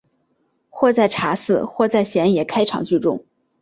[0.71, 3.23] 或在茶肆或在野闲开场聚众。